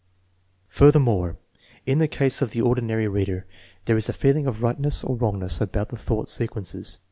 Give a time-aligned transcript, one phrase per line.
[0.67, 1.37] Furthermore,
[1.85, 3.45] in the case of the ordinary reader
[3.85, 6.97] there is a feeling of tightness or wrongness about the thought se quences.